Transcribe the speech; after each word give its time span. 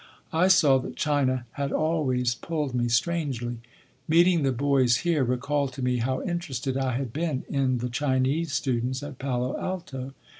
I 0.33 0.47
saw 0.47 0.79
that 0.79 0.95
China 0.95 1.45
had 1.51 1.71
always 1.71 2.33
pulled 2.33 2.73
me 2.73 2.89
strangely. 2.89 3.59
Meeting 4.07 4.41
the 4.41 4.51
boys 4.51 4.95
here 5.05 5.23
recalled 5.23 5.73
to 5.73 5.83
me 5.83 5.97
how 5.97 6.23
interested 6.23 6.75
I 6.75 6.93
had 6.93 7.13
been 7.13 7.43
in 7.47 7.77
the 7.77 7.89
Chinese 7.89 8.51
students 8.51 9.03
at 9.03 9.19
Palo 9.19 9.55
Alto. 9.59 10.15